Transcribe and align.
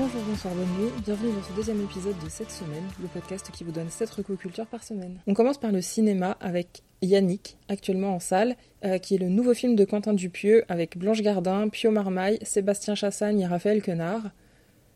Bonjour, 0.00 0.22
bonsoir, 0.26 0.54
bonne 0.54 0.82
nuit, 0.82 0.90
bienvenue 1.04 1.30
dans 1.30 1.42
ce 1.42 1.52
deuxième 1.52 1.82
épisode 1.82 2.16
de 2.24 2.30
cette 2.30 2.50
semaine, 2.50 2.84
le 3.02 3.08
podcast 3.08 3.50
qui 3.52 3.64
vous 3.64 3.70
donne 3.70 3.90
7 3.90 4.08
recocultures 4.08 4.64
par 4.64 4.82
semaine. 4.82 5.20
On 5.26 5.34
commence 5.34 5.58
par 5.58 5.72
le 5.72 5.82
cinéma 5.82 6.38
avec 6.40 6.82
Yannick, 7.02 7.58
actuellement 7.68 8.14
en 8.14 8.18
salle, 8.18 8.56
euh, 8.82 8.96
qui 8.96 9.16
est 9.16 9.18
le 9.18 9.28
nouveau 9.28 9.52
film 9.52 9.76
de 9.76 9.84
Quentin 9.84 10.14
Dupieux 10.14 10.64
avec 10.70 10.96
Blanche 10.96 11.20
Gardin, 11.20 11.68
Pio 11.68 11.90
Marmaille, 11.90 12.38
Sébastien 12.40 12.94
Chassagne 12.94 13.40
et 13.40 13.46
Raphaël 13.46 13.82
Quenard. 13.82 14.30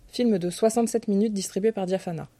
Film 0.08 0.38
de 0.38 0.48
67 0.48 1.06
minutes 1.08 1.34
distribué 1.34 1.70
par 1.70 1.84
Diafana. 1.84 2.30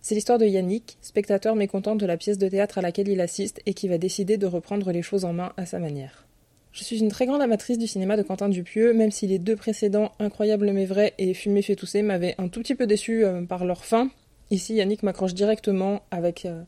C'est 0.00 0.14
l'histoire 0.14 0.38
de 0.38 0.46
Yannick, 0.46 0.96
spectateur 1.02 1.54
mécontent 1.54 1.96
de 1.96 2.06
la 2.06 2.16
pièce 2.16 2.38
de 2.38 2.48
théâtre 2.48 2.78
à 2.78 2.80
laquelle 2.80 3.08
il 3.08 3.20
assiste 3.20 3.60
et 3.66 3.74
qui 3.74 3.88
va 3.88 3.98
décider 3.98 4.38
de 4.38 4.46
reprendre 4.46 4.90
les 4.90 5.02
choses 5.02 5.26
en 5.26 5.34
main 5.34 5.52
à 5.58 5.66
sa 5.66 5.78
manière. 5.78 6.29
Je 6.72 6.84
suis 6.84 7.00
une 7.00 7.08
très 7.08 7.26
grande 7.26 7.42
amatrice 7.42 7.78
du 7.78 7.88
cinéma 7.88 8.16
de 8.16 8.22
Quentin 8.22 8.48
Dupieux, 8.48 8.92
même 8.92 9.10
si 9.10 9.26
les 9.26 9.40
deux 9.40 9.56
précédents, 9.56 10.12
Incroyable 10.20 10.70
mais 10.70 10.86
vrai 10.86 11.14
et 11.18 11.34
Fumer 11.34 11.62
fait 11.62 11.74
tousser, 11.74 12.02
m'avaient 12.02 12.36
un 12.38 12.46
tout 12.46 12.60
petit 12.60 12.76
peu 12.76 12.86
déçu 12.86 13.24
euh, 13.24 13.42
par 13.42 13.64
leur 13.64 13.84
fin. 13.84 14.08
Ici, 14.52 14.74
Yannick 14.74 15.02
m'accroche 15.02 15.34
directement 15.34 16.02
avec 16.12 16.46
euh, 16.46 16.62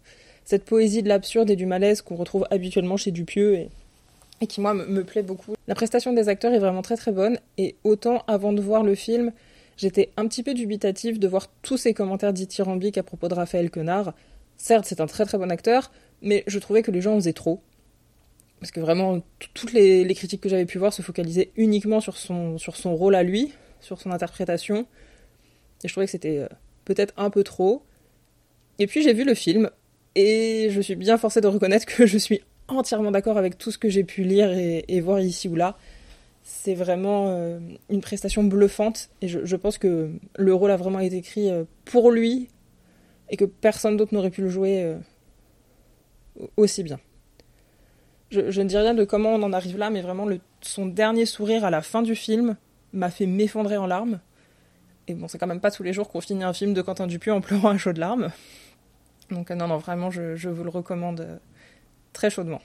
cette 0.45 0.65
poésie 0.65 1.05
de 1.05 1.09
l'absurde 1.09 1.51
et 1.51 1.57
du 1.57 1.67
malaise 1.67 2.03
qu'on 2.03 2.17
retrouve 2.17 2.47
habituellement 2.51 2.97
chez 2.97 3.13
Dupieux 3.13 3.69
et, 4.41 4.47
qui, 4.49 4.61
moi, 4.61 4.75
me, 4.75 4.87
me 4.87 5.05
plaît 5.05 5.23
beaucoup. 5.23 5.55
La 5.69 5.77
prestation 5.77 6.13
des 6.13 6.29
acteurs 6.29 6.53
est 6.53 6.59
vraiment 6.59 6.83
très 6.83 6.97
très 6.97 7.13
bonne, 7.13 7.39
et 7.59 7.77
autant 7.85 8.25
avant 8.27 8.53
de 8.53 8.61
voir 8.61 8.83
le 8.83 8.97
film, 8.97 9.31
j'étais 9.77 10.11
un 10.17 10.27
petit 10.27 10.43
peu 10.43 10.53
dubitative 10.53 11.21
de 11.21 11.29
voir 11.29 11.49
tous 11.63 11.77
ces 11.77 11.95
commentaires 11.95 12.33
dithyrambiques 12.33 12.99
à 12.99 13.05
propos 13.05 13.29
de 13.29 13.35
Raphaël 13.35 13.71
Quenard. 13.71 14.15
Certes, 14.57 14.85
c'est 14.89 15.01
un 15.01 15.07
très 15.07 15.27
très 15.27 15.39
bon 15.39 15.51
acteur, 15.51 15.93
mais 16.23 16.43
je 16.49 16.59
trouvais 16.59 16.83
que 16.83 16.91
les 16.91 17.01
gens 17.01 17.13
en 17.13 17.21
faisaient 17.21 17.33
trop 17.33 17.61
parce 18.63 18.71
que 18.71 18.79
vraiment 18.79 19.21
toutes 19.55 19.73
les, 19.73 20.07
critiques 20.15 20.41
que 20.41 20.49
j'avais 20.49 20.67
pu 20.67 20.79
voir 20.79 20.93
se 20.93 21.03
focalisaient 21.03 21.51
uniquement 21.57 21.99
sur 21.99 22.17
son, 22.17 22.59
sur 22.59 22.77
son 22.77 22.95
rôle 22.95 23.17
à 23.17 23.25
lui, 23.25 23.53
sur 23.81 24.01
son 24.01 24.13
interprétation. 24.13 24.87
Et 25.83 25.89
je 25.89 25.93
trouvais 25.93 26.07
que 26.07 26.13
c'était 26.13 26.39
euh, 26.39 26.47
peut-être 26.85 27.13
un 27.17 27.29
peu 27.29 27.43
trop. 27.43 27.83
Et 28.79 28.87
puis 28.87 29.03
j'ai 29.03 29.15
vu 29.15 29.25
le 29.25 29.35
film, 29.35 29.69
et 30.15 30.69
je 30.71 30.81
suis 30.81 30.95
bien 30.95 31.19
forcée 31.19 31.41
de 31.41 31.49
reconnaître 31.49 31.87
que 31.87 32.07
je 32.07 32.17
suis 32.17 32.41
entièrement 32.69 33.11
d'accord 33.11 33.37
avec 33.37 33.59
tout 33.59 33.73
ce 33.73 33.79
que 33.79 33.89
j'ai 33.89 34.05
pu 34.05 34.23
lire 34.23 34.53
et, 34.53 35.01
voir 35.01 35.19
ici 35.19 35.49
ou 35.49 35.57
là. 35.57 35.77
C'est 36.45 36.75
vraiment 36.75 37.31
euh, 37.31 37.59
une 37.91 38.01
prestation 38.01 38.45
bluffante, 38.45 39.11
et 39.23 39.27
je, 39.27 39.57
pense 39.57 39.77
que 39.77 40.13
le 40.37 40.55
rôle 40.55 40.71
a 40.71 40.77
vraiment 40.77 41.01
été 41.01 41.17
écrit 41.17 41.51
euh, 41.51 41.65
pour 41.85 42.13
lui, 42.13 42.49
et 43.29 43.37
que 43.37 43.45
personne 43.45 43.97
d'autre 43.97 44.15
n'aurait 44.15 44.31
pu 44.31 44.43
le 44.43 44.51
jouer 44.51 44.95
aussi 46.57 46.85
bien. 46.85 47.01
Je, 48.33 48.63
ne 48.63 48.67
dis 48.67 48.79
rien 48.79 48.95
de 48.95 49.05
comment 49.05 49.35
on 49.35 49.43
en 49.43 49.53
arrive 49.53 49.77
là, 49.77 49.91
mais 49.91 50.01
vraiment 50.01 50.27
son 50.63 50.87
dernier 50.87 51.27
sourire 51.27 51.67
à 51.67 51.71
la 51.71 51.83
fin 51.83 52.01
du 52.01 52.15
film 52.15 52.57
m'a 52.95 53.11
fait 53.11 53.27
m'effondrer 53.27 53.77
en 53.77 53.87
larmes. 53.87 54.21
Et 55.07 55.15
bon, 55.15 55.29
c'est 55.29 55.37
quand 55.37 55.47
même 55.47 55.61
pas 55.61 55.71
tous 55.71 55.83
les 55.83 55.93
jours 55.93 56.09
qu'on 56.09 56.23
finit 56.23 56.43
un 56.43 56.55
film 56.55 56.73
de 56.73 56.81
Quentin 56.81 57.07
Dupieux 57.07 57.35
en 57.35 57.43
pleurant 57.43 57.69
à 57.69 57.77
chaud 57.77 57.93
de 57.93 58.01
larmes. 58.01 58.31
Donc 59.31 59.51
non, 59.51 59.69
non, 59.69 59.77
vraiment, 59.77 60.11
je, 60.11 60.49
vous 60.49 60.65
le 60.65 60.71
recommande 60.71 61.41
très 62.15 62.31
chaudement. 62.31 62.63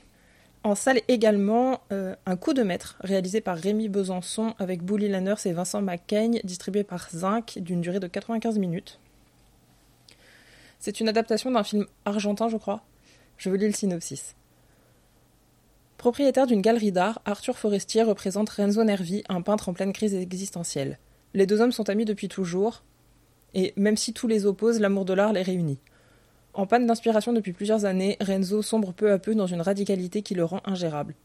En 0.64 0.74
salle 0.74 1.02
également, 1.09 1.81
euh, 1.92 2.16
Un 2.26 2.38
coup 2.38 2.54
de 2.54 2.64
maître, 2.64 2.96
réalisé 3.02 3.42
par 3.42 3.58
Rémi 3.58 3.90
Besançon 3.90 4.54
avec 4.59 4.84
Bouli 4.84 5.09
Lanners 5.09 5.46
et 5.46 5.52
Vincent 5.52 5.81
Macaigne, 5.81 6.40
distribué 6.46 6.86
par 6.86 7.09
Zinc, 7.09 7.58
d'une 7.58 7.81
durée 7.81 8.00
de 8.00 8.08
95 8.08 8.58
minutes. 8.58 9.00
C'est 10.80 11.02
une 11.02 11.09
adaptation 11.09 11.52
d'un 11.52 11.64
film 11.64 11.86
argentin, 12.06 12.48
je 12.48 12.56
crois. 12.56 12.84
Je 13.38 13.50
vous 13.50 13.58
lis 13.58 13.68
le 13.68 13.74
synopsis. 13.74 14.36
Propriétaire 15.98 16.45
d'une 16.45 16.62
galerie 16.62 16.92
d'art, 16.92 17.22
Arthur 17.26 17.58
Forestier 17.58 18.03
représente 18.03 18.50
Renzo 18.52 18.84
Nervi, 18.84 19.23
un 19.30 19.42
peintre 19.42 19.70
en 19.70 19.73
pleine 19.73 19.94
crise 19.94 20.14
existentielle. 20.14 21.00
Les 21.34 21.48
deux 21.48 21.59
hommes 21.59 21.72
sont 21.72 21.90
amis 21.90 22.06
depuis 22.06 22.28
toujours, 22.28 22.84
et 23.56 23.73
même 23.78 23.98
si 23.98 24.14
tous 24.14 24.28
les 24.28 24.45
opposent, 24.45 24.80
l'amour 24.80 25.06
de 25.06 25.14
l'art 25.14 25.34
les 25.34 25.42
réunit. 25.42 25.80
En 26.53 26.68
panne 26.68 26.85
d'inspiration 26.85 27.34
depuis 27.34 27.52
plusieurs 27.52 27.85
années, 27.85 28.16
Renzo 28.22 28.62
sombre 28.62 28.94
peu 28.94 29.12
à 29.12 29.18
peu 29.18 29.34
dans 29.34 29.47
une 29.47 29.62
radicalité 29.62 30.22
qui 30.22 30.35
le 30.35 30.46
rend 30.46 30.62
ingérable. 30.66 31.16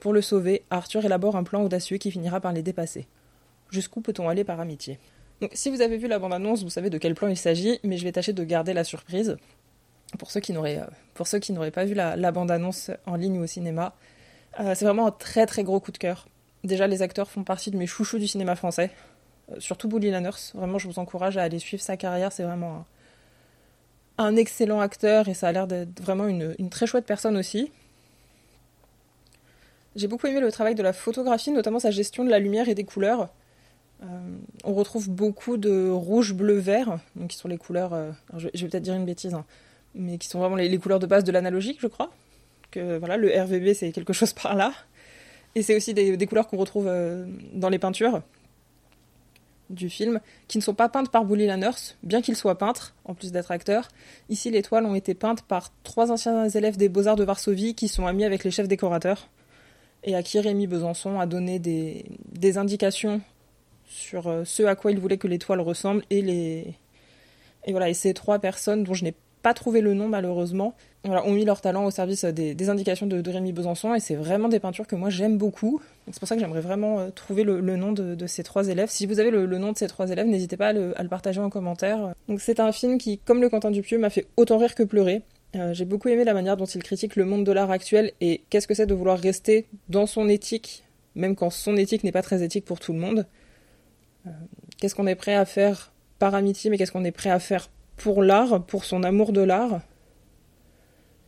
Pour 0.00 0.14
le 0.14 0.22
sauver, 0.22 0.62
Arthur 0.70 1.04
élabore 1.04 1.36
un 1.36 1.44
plan 1.44 1.62
audacieux 1.62 1.98
qui 1.98 2.10
finira 2.10 2.40
par 2.40 2.52
les 2.52 2.62
dépasser. 2.62 3.06
Jusqu'où 3.70 4.00
peut-on 4.00 4.28
aller 4.30 4.44
par 4.44 4.60
amitié? 4.60 4.98
Donc, 5.42 5.50
si 5.54 5.70
vous 5.70 5.82
avez 5.82 5.98
vu 5.98 6.08
la 6.08 6.18
bande-annonce, 6.18 6.62
vous 6.62 6.70
savez 6.70 6.88
de 6.88 6.98
quel 6.98 7.14
plan 7.14 7.28
il 7.28 7.36
s'agit, 7.36 7.80
mais 7.84 7.98
je 7.98 8.04
vais 8.04 8.12
tâcher 8.12 8.32
de 8.32 8.44
garder 8.44 8.72
la 8.72 8.84
surprise. 8.84 9.36
Pour 10.18 10.30
ceux 10.30 10.40
qui 10.40 10.52
n'auraient, 10.52 10.80
n'auraient 11.50 11.70
pas 11.70 11.84
vu 11.84 11.94
la, 11.94 12.16
la 12.16 12.32
bande-annonce 12.32 12.90
en 13.06 13.16
ligne 13.16 13.38
ou 13.38 13.42
au 13.42 13.46
cinéma, 13.46 13.94
euh, 14.60 14.74
c'est 14.74 14.84
vraiment 14.84 15.06
un 15.06 15.10
très 15.10 15.46
très 15.46 15.64
gros 15.64 15.80
coup 15.80 15.92
de 15.92 15.98
cœur. 15.98 16.26
Déjà, 16.64 16.86
les 16.86 17.02
acteurs 17.02 17.30
font 17.30 17.42
partie 17.42 17.70
de 17.70 17.76
mes 17.76 17.86
chouchous 17.86 18.18
du 18.18 18.28
cinéma 18.28 18.54
français. 18.54 18.90
Euh, 19.50 19.56
surtout 19.58 19.88
Bully 19.88 20.10
Lanners. 20.10 20.52
Vraiment, 20.54 20.78
je 20.78 20.86
vous 20.86 20.98
encourage 20.98 21.36
à 21.36 21.42
aller 21.42 21.58
suivre 21.58 21.82
sa 21.82 21.96
carrière. 21.96 22.32
C'est 22.32 22.44
vraiment 22.44 22.84
un, 24.18 24.36
excellent 24.36 24.80
acteur 24.80 25.28
et 25.28 25.34
ça 25.34 25.48
a 25.48 25.52
l'air 25.52 25.66
d'être 25.66 26.00
vraiment 26.00 26.26
une, 26.26 26.54
très 26.70 26.86
chouette 26.86 27.06
personne 27.06 27.36
aussi. 27.36 27.72
J'ai 29.96 30.06
beaucoup 30.06 30.26
aimé 30.26 30.40
le 30.40 30.52
travail 30.52 30.74
de 30.74 30.82
la 30.82 30.92
photographie, 30.92 31.50
notamment 31.50 31.78
sa 31.78 31.90
gestion 31.90 32.24
de 32.24 32.30
la 32.30 32.38
lumière 32.38 32.68
et 32.68 32.74
des 32.74 32.84
couleurs. 32.84 33.28
Euh, 34.02 34.06
on 34.64 34.72
retrouve 34.72 35.10
beaucoup 35.10 35.56
de 35.56 35.90
rouge, 35.90 36.32
bleu, 36.32 36.58
vert, 36.58 36.98
qui 37.28 37.36
sont 37.36 37.48
les 37.48 37.58
couleurs. 37.58 37.94
Je, 38.36 38.48
je, 38.54 38.62
vais 38.64 38.70
peut-être 38.70 38.82
dire 38.82 38.94
une 38.94 39.04
bêtise, 39.04 39.34
hein, 39.34 39.44
mais 39.94 40.18
qui 40.18 40.28
sont 40.28 40.38
vraiment 40.38 40.56
les, 40.56 40.68
les 40.68 40.78
couleurs 40.78 40.98
de 40.98 41.06
base 41.06 41.24
de 41.24 41.32
l'analogique, 41.32 41.78
je 41.80 41.88
crois 41.88 42.10
voilà, 42.76 43.16
le 43.16 43.28
RVB 43.28 43.74
c'est 43.74 43.92
quelque 43.92 44.12
chose 44.12 44.32
par 44.32 44.54
là. 44.54 44.72
Et 45.54 45.62
c'est 45.62 45.76
aussi 45.76 45.94
des, 45.94 46.16
des 46.16 46.26
couleurs 46.26 46.46
qu'on 46.46 46.56
retrouve 46.56 46.86
euh, 46.88 47.26
dans 47.52 47.68
les 47.68 47.78
peintures 47.78 48.22
du 49.70 49.88
film, 49.88 50.20
qui 50.48 50.58
ne 50.58 50.62
sont 50.62 50.74
pas 50.74 50.90
peintes 50.90 51.10
par 51.10 51.24
Bully 51.24 51.46
Lanners, 51.46 51.96
bien 52.02 52.20
qu'il 52.20 52.36
soit 52.36 52.58
peintre, 52.58 52.94
en 53.06 53.14
plus 53.14 53.32
d'être 53.32 53.50
acteur. 53.50 53.88
Ici, 54.28 54.50
les 54.50 54.60
toiles 54.60 54.84
ont 54.84 54.94
été 54.94 55.14
peintes 55.14 55.42
par 55.42 55.72
trois 55.82 56.10
anciens 56.10 56.46
élèves 56.48 56.76
des 56.76 56.90
Beaux-Arts 56.90 57.16
de 57.16 57.24
Varsovie 57.24 57.74
qui 57.74 57.88
sont 57.88 58.06
amis 58.06 58.24
avec 58.24 58.44
les 58.44 58.50
chefs 58.50 58.68
décorateurs, 58.68 59.28
et 60.04 60.14
à 60.14 60.22
qui 60.22 60.38
Rémi 60.40 60.66
Besançon 60.66 61.20
a 61.20 61.26
donné 61.26 61.58
des, 61.58 62.04
des 62.32 62.58
indications 62.58 63.22
sur 63.86 64.26
euh, 64.26 64.44
ce 64.44 64.62
à 64.64 64.74
quoi 64.74 64.90
il 64.90 64.98
voulait 64.98 65.18
que 65.18 65.28
les 65.28 65.38
toiles 65.38 65.60
ressemblent, 65.60 66.04
et 66.10 66.20
les... 66.22 66.74
Et 67.64 67.70
voilà, 67.70 67.88
et 67.88 67.94
ces 67.94 68.12
trois 68.12 68.40
personnes 68.40 68.82
dont 68.82 68.92
je 68.92 69.04
n'ai 69.04 69.14
pas 69.42 69.54
trouvé 69.54 69.80
le 69.80 69.94
nom 69.94 70.08
malheureusement, 70.08 70.74
voilà, 71.04 71.26
ont 71.26 71.32
mis 71.32 71.44
leur 71.44 71.60
talent 71.60 71.84
au 71.84 71.90
service 71.90 72.24
des, 72.24 72.54
des 72.54 72.68
indications 72.70 73.06
de, 73.06 73.20
de, 73.20 73.30
Rémi 73.30 73.52
Besançon 73.52 73.94
et 73.94 74.00
c'est 74.00 74.14
vraiment 74.14 74.48
des 74.48 74.60
peintures 74.60 74.86
que 74.86 74.94
moi 74.94 75.10
j'aime 75.10 75.36
beaucoup. 75.36 75.80
C'est 76.10 76.18
pour 76.18 76.28
ça 76.28 76.36
que 76.36 76.40
j'aimerais 76.40 76.60
vraiment 76.60 77.00
euh, 77.00 77.10
trouver 77.10 77.42
le, 77.42 77.60
nom 77.76 77.92
de, 77.92 78.26
ces 78.26 78.44
trois 78.44 78.68
élèves. 78.68 78.88
Si 78.88 79.06
vous 79.06 79.18
avez 79.18 79.30
le, 79.30 79.46
nom 79.58 79.72
de 79.72 79.78
ces 79.78 79.88
trois 79.88 80.10
élèves, 80.10 80.26
n'hésitez 80.26 80.56
pas 80.56 80.68
à 80.68 80.72
le, 80.72 81.08
partager 81.10 81.40
en 81.40 81.50
commentaire. 81.50 82.14
Donc 82.28 82.40
c'est 82.40 82.60
un 82.60 82.70
film 82.72 82.98
qui, 82.98 83.18
comme 83.18 83.40
le 83.40 83.48
Quentin 83.48 83.70
Dupieux, 83.70 83.98
m'a 83.98 84.10
fait 84.10 84.26
autant 84.36 84.58
rire 84.58 84.74
que 84.74 84.84
pleurer. 84.84 85.22
Euh, 85.56 85.74
J'ai 85.74 85.84
beaucoup 85.84 86.08
aimé 86.08 86.24
la 86.24 86.34
manière 86.34 86.56
dont 86.56 86.64
il 86.64 86.82
critique 86.82 87.16
le 87.16 87.24
monde 87.24 87.44
de 87.44 87.52
l'art 87.52 87.70
actuel 87.70 88.12
et 88.20 88.42
qu'est-ce 88.48 88.68
que 88.68 88.74
c'est 88.74 88.86
de 88.86 88.94
vouloir 88.94 89.18
rester 89.18 89.66
dans 89.88 90.06
son 90.06 90.28
éthique, 90.28 90.84
même 91.14 91.34
quand 91.34 91.50
son 91.50 91.76
éthique 91.76 92.04
n'est 92.04 92.12
pas 92.12 92.22
très 92.22 92.42
éthique 92.42 92.64
pour 92.64 92.78
tout 92.78 92.92
le 92.92 93.00
monde. 93.00 93.26
Euh, 94.26 94.30
qu'est-ce 94.78 94.94
qu'on 94.94 95.06
est 95.06 95.16
prêt 95.16 95.34
à 95.34 95.44
faire 95.44 95.92
par 96.18 96.34
amitié, 96.36 96.70
mais 96.70 96.78
qu'est-ce 96.78 96.92
qu'on 96.92 97.04
est 97.04 97.10
prêt 97.10 97.30
à 97.30 97.40
faire 97.40 97.68
pour 98.02 98.22
l'art, 98.22 98.64
pour 98.64 98.84
son 98.84 99.04
amour 99.04 99.32
de 99.32 99.42
l'art 99.42 99.80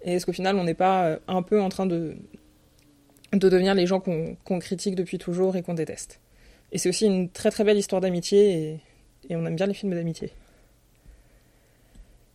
Et 0.02 0.14
est-ce 0.14 0.26
qu'au 0.26 0.32
final, 0.32 0.56
on 0.56 0.64
n'est 0.64 0.74
pas 0.74 1.18
un 1.28 1.42
peu 1.42 1.60
en 1.60 1.68
train 1.68 1.86
de, 1.86 2.16
de 3.32 3.48
devenir 3.48 3.74
les 3.74 3.86
gens 3.86 4.00
qu'on 4.00 4.36
qu 4.44 4.58
critique 4.58 4.96
depuis 4.96 5.18
toujours 5.18 5.56
et 5.56 5.62
qu'on 5.62 5.74
déteste? 5.74 6.20
Et 6.72 6.78
c'est 6.78 6.88
aussi 6.88 7.06
une 7.06 7.28
très 7.28 7.52
très 7.52 7.62
belle 7.62 7.78
histoire 7.78 8.00
d'amitié 8.00 8.52
et, 8.52 8.80
et, 9.30 9.36
on 9.36 9.46
aime 9.46 9.54
bien 9.54 9.66
les 9.66 9.74
films 9.74 9.94
d'amitié. 9.94 10.32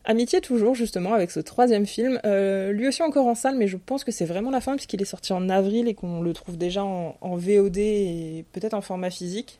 Amitié 0.05 0.39
toujours 0.39 0.73
justement 0.73 1.13
avec 1.13 1.29
ce 1.29 1.41
troisième 1.41 1.85
film, 1.85 2.19
euh, 2.23 2.71
lui 2.71 2.87
aussi 2.87 3.03
encore 3.03 3.27
en 3.27 3.35
salle, 3.35 3.57
mais 3.57 3.67
je 3.67 3.75
pense 3.75 4.05
que 4.05 4.11
c'est 4.11 4.25
vraiment 4.25 4.49
la 4.51 4.61
fin 4.61 4.75
puisqu'il 4.75 5.01
est 5.01 5.05
sorti 5.05 5.33
en 5.33 5.49
avril 5.49 5.89
et 5.89 5.93
qu'on 5.93 6.21
le 6.21 6.31
trouve 6.31 6.57
déjà 6.57 6.85
en, 6.85 7.17
en 7.19 7.35
VOD 7.35 7.77
et 7.77 8.45
peut-être 8.53 8.73
en 8.73 8.81
format 8.81 9.11
physique. 9.11 9.59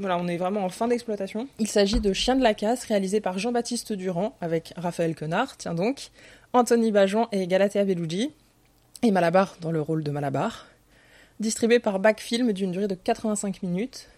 Voilà, 0.00 0.16
on 0.16 0.28
est 0.28 0.38
vraiment 0.38 0.64
en 0.64 0.70
fin 0.70 0.88
d'exploitation. 0.88 1.46
Il 1.58 1.68
s'agit 1.68 2.00
de 2.00 2.14
Chien 2.14 2.34
de 2.34 2.42
la 2.42 2.54
casse, 2.54 2.84
réalisé 2.84 3.20
par 3.20 3.38
Jean-Baptiste 3.38 3.92
Durand, 3.92 4.34
avec 4.40 4.72
Raphaël 4.78 5.14
Quenard, 5.14 5.58
tiens 5.58 5.74
donc, 5.74 6.08
Anthony 6.54 6.90
Bajon 6.90 7.28
et 7.32 7.46
Galatea 7.46 7.84
Bellugi, 7.84 8.30
et 9.02 9.10
Malabar 9.10 9.58
dans 9.60 9.70
le 9.70 9.82
rôle 9.82 10.02
de 10.02 10.10
Malabar. 10.10 10.68
Distribué 11.38 11.80
par 11.80 11.98
Backfilm 11.98 12.54
d'une 12.54 12.72
durée 12.72 12.88
de 12.88 12.94
85 12.94 13.62
minutes. 13.62 14.08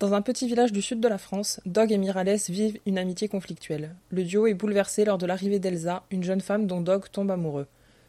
Dans 0.00 0.14
un 0.14 0.20
petit 0.20 0.48
village 0.48 0.72
du 0.72 0.82
sud 0.82 0.98
de 0.98 1.06
la 1.06 1.18
France, 1.18 1.60
Dog 1.64 1.92
et 1.92 1.98
Mirales 1.98 2.40
vivent 2.48 2.80
une 2.86 2.98
amitié 2.98 3.28
conflictuelle. 3.28 3.94
Le 4.10 4.24
duo 4.24 4.48
est 4.48 4.54
bouleversé 4.54 5.04
lors 5.04 5.18
de 5.18 5.26
l'arrivée 5.26 5.60
d'Elsa, 5.60 6.02
une 6.10 6.24
jeune 6.24 6.40
femme 6.40 6.66
dont 6.66 6.80
Dog 6.80 7.04
tombe 7.12 7.30
amoureux. 7.30 7.68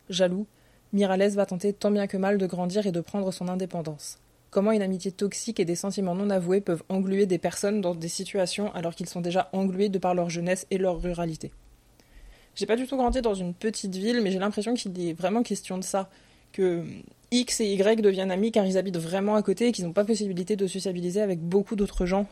Jaloux, 0.10 0.48
Mirales 0.92 1.36
va 1.36 1.46
tenter 1.46 1.72
tant 1.72 1.92
bien 1.92 2.08
que 2.08 2.18
mal 2.18 2.40
de 2.40 2.48
grandir 2.48 2.88
et 2.88 2.92
de 2.92 3.02
prendre 3.02 3.32
son 3.32 3.48
indépendance 3.48 4.18
comment 4.56 4.72
une 4.72 4.82
amitié 4.82 5.12
toxique 5.12 5.60
et 5.60 5.66
des 5.66 5.76
sentiments 5.76 6.16
non 6.16 6.30
avoués 6.30 6.62
peuvent 6.62 6.84
engluer 6.88 7.26
des 7.26 7.38
personnes 7.38 7.82
dans 7.82 7.94
des 7.94 8.08
situations 8.08 8.74
alors 8.74 8.96
qu'ils 8.96 9.10
sont 9.10 9.20
déjà 9.20 9.50
englués 9.52 9.90
de 9.90 9.98
par 9.98 10.16
leur 10.16 10.30
jeunesse 10.30 10.66
et 10.72 10.78
leur 10.78 11.02
ruralité. 11.02 11.52
J'ai 12.56 12.66
pas 12.66 12.78
du 12.78 12.88
tout 12.88 12.96
grandi 12.96 13.22
dans 13.22 13.34
une 13.34 13.54
petite 13.54 13.94
ville, 13.98 14.22
mais 14.22 14.32
j'ai 14.32 14.40
l'impression 14.40 14.74
qu'il 14.74 14.98
est 15.06 15.12
vraiment 15.12 15.44
question 15.44 15.78
de 15.78 15.84
ça. 15.84 16.10
Que 16.54 16.86
X 17.32 17.60
et 17.60 17.66
Y 17.66 18.00
deviennent 18.02 18.32
amis 18.32 18.54
car 18.54 18.66
ils 18.66 18.78
habitent 18.78 18.96
vraiment 18.98 19.36
à 19.36 19.42
côté 19.42 19.68
et 19.68 19.72
qu'ils 19.74 19.84
n'ont 19.84 19.92
pas 19.92 20.06
possibilité 20.06 20.56
de 20.56 20.68
sociabiliser 20.68 21.20
avec 21.20 21.42
beaucoup 21.42 21.76
d'autres 21.76 22.06
gens 22.06 22.26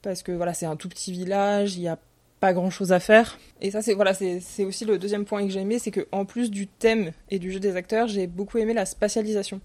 parce 0.00 0.22
que 0.22 0.30
voilà, 0.30 0.54
c'est 0.54 0.66
un 0.66 0.76
tout 0.76 0.88
petit 0.88 1.10
village, 1.10 1.74
il 1.74 1.82
y 1.82 1.88
a 1.88 1.98
pas 2.38 2.52
grand 2.52 2.70
chose 2.70 2.92
à 2.92 3.00
faire. 3.00 3.36
Et 3.60 3.72
ça, 3.72 3.82
c'est 3.82 3.94
voilà, 3.94 4.14
c'est 4.14 4.64
aussi 4.64 4.84
le 4.84 4.96
deuxième 4.96 5.24
point 5.24 5.44
que 5.44 5.52
j'ai 5.52 5.60
aimé, 5.60 5.80
c'est 5.80 5.90
que 5.90 6.06
en 6.12 6.24
plus 6.24 6.52
du 6.52 6.68
thème 6.68 7.10
et 7.30 7.40
du 7.40 7.50
jeu 7.50 7.58
des 7.58 7.74
acteurs, 7.74 8.06
j'ai 8.06 8.28
beaucoup 8.28 8.58
aimé 8.58 8.74
la 8.74 8.86
spatialisation. 8.86 9.60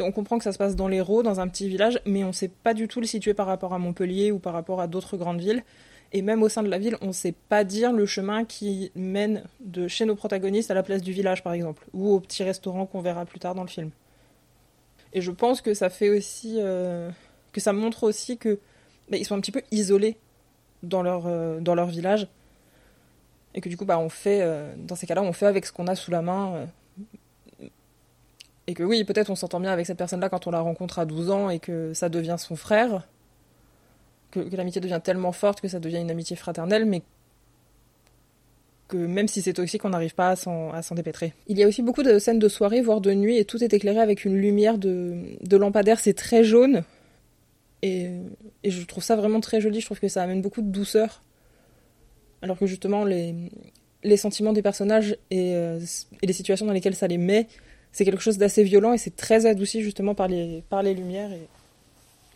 On 0.00 0.12
comprend 0.12 0.38
que 0.38 0.44
ça 0.44 0.52
se 0.52 0.58
passe 0.58 0.76
dans 0.76 0.88
l'Hérault, 0.88 1.22
dans 1.22 1.40
un 1.40 1.48
petit 1.48 1.68
village, 1.68 2.00
mais 2.04 2.24
on 2.24 2.32
sait 2.32 2.48
pas 2.48 2.74
du 2.74 2.88
tout 2.88 3.00
le 3.00 3.06
situer 3.06 3.34
par 3.34 3.46
rapport 3.46 3.72
à 3.72 3.78
Montpellier 3.78 4.30
ou 4.30 4.38
par 4.38 4.52
rapport 4.52 4.80
à 4.80 4.86
d'autres 4.86 5.16
grandes 5.16 5.40
villes. 5.40 5.62
Et 6.12 6.22
même 6.22 6.42
au 6.42 6.48
sein 6.48 6.62
de 6.62 6.68
la 6.68 6.78
ville, 6.78 6.96
on 7.00 7.12
sait 7.12 7.34
pas 7.48 7.64
dire 7.64 7.92
le 7.92 8.06
chemin 8.06 8.44
qui 8.44 8.92
mène 8.94 9.42
de 9.60 9.88
chez 9.88 10.04
nos 10.04 10.14
protagonistes 10.14 10.70
à 10.70 10.74
la 10.74 10.82
place 10.82 11.02
du 11.02 11.12
village, 11.12 11.42
par 11.42 11.52
exemple, 11.52 11.84
ou 11.92 12.12
au 12.12 12.20
petit 12.20 12.44
restaurant 12.44 12.86
qu'on 12.86 13.00
verra 13.00 13.24
plus 13.24 13.40
tard 13.40 13.54
dans 13.54 13.62
le 13.62 13.68
film. 13.68 13.90
Et 15.12 15.20
je 15.20 15.30
pense 15.30 15.60
que 15.60 15.74
ça 15.74 15.90
fait 15.90 16.10
aussi. 16.10 16.56
Euh, 16.58 17.10
que 17.52 17.60
ça 17.60 17.72
montre 17.72 18.04
aussi 18.04 18.38
que. 18.38 18.60
Bah, 19.10 19.16
ils 19.16 19.24
sont 19.24 19.34
un 19.34 19.40
petit 19.40 19.52
peu 19.52 19.62
isolés 19.70 20.16
dans 20.82 21.02
leur, 21.02 21.26
euh, 21.26 21.86
village. 21.86 22.28
Et 23.54 23.60
que 23.60 23.68
du 23.68 23.76
coup, 23.76 23.84
bah, 23.84 23.98
on 23.98 24.08
fait, 24.08 24.40
euh, 24.42 24.74
dans 24.76 24.94
ces 24.94 25.06
cas-là, 25.06 25.22
on 25.22 25.32
fait 25.32 25.46
avec 25.46 25.64
ce 25.64 25.72
qu'on 25.72 25.86
a 25.86 25.94
sous 25.94 26.10
la 26.10 26.22
main. 26.22 26.66
Et 28.66 28.74
que 28.74 28.82
oui, 28.82 29.04
peut-être 29.04 29.30
on 29.30 29.36
s'entend 29.36 29.60
bien 29.60 29.70
avec 29.70 29.86
cette 29.86 29.98
personne-là 29.98 30.28
quand 30.28 30.46
on 30.46 30.50
la 30.50 30.60
rencontre 30.60 30.98
à 30.98 31.06
12 31.06 31.30
ans 31.30 31.50
et 31.50 31.58
que 31.58 31.94
ça 31.94 32.08
devient 32.08 32.36
son 32.38 32.56
frère. 32.56 33.06
Que, 34.30 34.40
l'amitié 34.56 34.80
devient 34.80 35.00
tellement 35.02 35.32
forte 35.32 35.60
que 35.60 35.68
ça 35.68 35.78
devient 35.78 35.98
une 35.98 36.10
amitié 36.10 36.34
fraternelle, 36.36 36.84
mais 36.84 37.02
que 38.88 38.96
même 38.96 39.28
si 39.28 39.42
c'est 39.42 39.52
toxique, 39.52 39.84
on 39.84 39.90
n'arrive 39.90 40.14
pas 40.14 40.30
à 40.30 40.36
s'en 40.36 40.94
dépêtrer. 40.94 41.32
Il 41.46 41.58
y 41.58 41.64
a 41.64 41.68
aussi 41.68 41.82
beaucoup 41.82 42.02
de 42.02 42.18
scènes 42.18 42.38
de 42.38 42.48
soirée, 42.48 42.82
voire 42.82 43.00
de 43.00 43.12
nuit, 43.12 43.38
et 43.38 43.44
tout 43.44 43.62
est 43.62 43.72
éclairé 43.72 43.98
avec 43.98 44.24
une 44.24 44.36
lumière 44.36 44.78
de, 44.78 45.36
de 45.42 45.56
lampadaire. 45.56 45.98
C'est 45.98 46.14
très 46.14 46.44
jaune, 46.44 46.84
et, 47.82 48.10
je 48.64 48.82
trouve 48.84 49.04
ça 49.04 49.16
vraiment 49.16 49.40
très 49.40 49.60
joli, 49.60 49.80
je 49.80 49.86
trouve 49.86 50.00
que 50.00 50.08
ça 50.08 50.22
amène 50.22 50.42
beaucoup 50.42 50.62
de 50.62 50.70
douceur. 50.70 51.22
Alors 52.42 52.58
que 52.58 52.66
justement, 52.66 53.04
les, 53.04 53.34
les 54.02 54.16
sentiments 54.16 54.52
des 54.52 54.62
personnages 54.62 55.16
et, 55.30 55.54
euh, 55.54 55.80
et, 56.22 56.26
les 56.26 56.32
situations 56.32 56.66
dans 56.66 56.72
lesquelles 56.72 56.94
ça 56.94 57.06
les 57.06 57.18
met, 57.18 57.48
c'est 57.96 58.04
quelque 58.04 58.20
chose 58.20 58.36
d'assez 58.36 58.62
violent 58.62 58.92
et 58.92 58.98
c'est 58.98 59.16
très 59.16 59.46
adouci 59.46 59.82
justement 59.82 60.14
par 60.14 60.28
les, 60.28 60.62
par 60.68 60.82
les 60.82 60.92
lumières. 60.92 61.32
Et, 61.32 61.48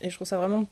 et 0.01 0.09
je 0.09 0.15
trouve 0.15 0.27
ça 0.27 0.39
vraiment 0.39 0.65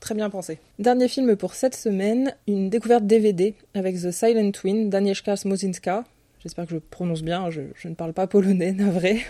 très 0.00 0.14
bien 0.14 0.28
pensé. 0.28 0.58
Dernier 0.78 1.08
film 1.08 1.34
pour 1.34 1.54
cette 1.54 1.74
semaine, 1.74 2.34
une 2.46 2.68
découverte 2.68 3.06
DVD 3.06 3.54
avec 3.72 3.96
The 3.96 4.10
Silent 4.10 4.50
Twin 4.50 4.90
d'Agnieszka 4.90 5.36
Smozinska. 5.36 6.04
J'espère 6.40 6.66
que 6.66 6.72
je 6.72 6.76
prononce 6.76 7.22
bien, 7.22 7.48
je, 7.48 7.62
je 7.74 7.88
ne 7.88 7.94
parle 7.94 8.12
pas 8.12 8.26
polonais, 8.26 8.72
navré 8.76 9.22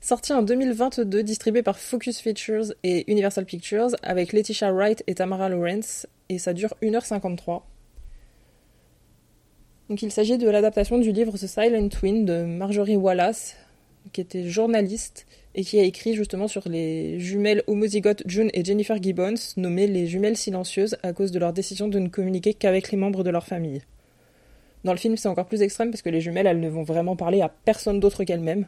sorti 0.00 0.32
en 0.32 0.42
2022, 0.42 1.22
distribué 1.22 1.62
par 1.62 1.78
Focus 1.78 2.18
Features 2.18 2.74
et 2.82 3.08
Universal 3.10 3.44
Pictures, 3.44 3.90
avec 4.02 4.32
Letitia 4.32 4.72
Wright 4.72 5.04
et 5.06 5.14
Tamara 5.14 5.48
Lawrence, 5.48 6.08
et 6.28 6.38
ça 6.38 6.52
dure 6.52 6.74
1h53. 6.82 7.62
Donc 9.88 10.02
il 10.02 10.10
s'agit 10.10 10.36
de 10.36 10.48
l'adaptation 10.48 10.98
du 10.98 11.12
livre 11.12 11.32
The 11.32 11.46
Silent 11.46 11.88
Twin 11.88 12.24
de 12.24 12.42
Marjorie 12.44 12.96
Wallace, 12.96 13.56
qui 14.16 14.22
était 14.22 14.48
journaliste 14.48 15.26
et 15.54 15.62
qui 15.62 15.78
a 15.78 15.82
écrit 15.82 16.14
justement 16.14 16.48
sur 16.48 16.66
les 16.70 17.20
jumelles 17.20 17.62
homozygotes 17.66 18.22
June 18.24 18.48
et 18.54 18.64
Jennifer 18.64 18.96
Gibbons, 19.02 19.34
nommées 19.58 19.86
les 19.86 20.06
jumelles 20.06 20.38
silencieuses 20.38 20.96
à 21.02 21.12
cause 21.12 21.32
de 21.32 21.38
leur 21.38 21.52
décision 21.52 21.86
de 21.86 21.98
ne 21.98 22.08
communiquer 22.08 22.54
qu'avec 22.54 22.90
les 22.90 22.96
membres 22.96 23.22
de 23.22 23.28
leur 23.28 23.46
famille. 23.46 23.82
Dans 24.84 24.92
le 24.92 24.98
film, 24.98 25.18
c'est 25.18 25.28
encore 25.28 25.44
plus 25.44 25.60
extrême 25.60 25.90
parce 25.90 26.00
que 26.00 26.08
les 26.08 26.22
jumelles, 26.22 26.46
elles 26.46 26.60
ne 26.60 26.68
vont 26.70 26.82
vraiment 26.82 27.14
parler 27.14 27.42
à 27.42 27.50
personne 27.50 28.00
d'autre 28.00 28.24
qu'elles-mêmes. 28.24 28.66